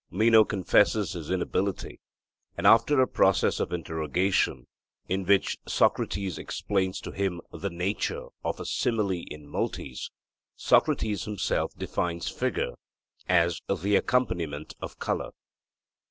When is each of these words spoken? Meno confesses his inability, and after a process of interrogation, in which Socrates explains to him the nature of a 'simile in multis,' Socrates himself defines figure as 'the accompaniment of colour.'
Meno 0.09 0.43
confesses 0.43 1.13
his 1.13 1.29
inability, 1.29 1.99
and 2.57 2.65
after 2.65 2.99
a 2.99 3.07
process 3.07 3.59
of 3.59 3.71
interrogation, 3.71 4.65
in 5.07 5.23
which 5.27 5.59
Socrates 5.67 6.39
explains 6.39 6.99
to 7.01 7.11
him 7.11 7.39
the 7.51 7.69
nature 7.69 8.25
of 8.43 8.59
a 8.59 8.65
'simile 8.65 9.23
in 9.27 9.47
multis,' 9.47 10.09
Socrates 10.55 11.25
himself 11.25 11.71
defines 11.77 12.29
figure 12.29 12.71
as 13.29 13.61
'the 13.69 13.95
accompaniment 13.97 14.73
of 14.81 14.97
colour.' 14.97 15.33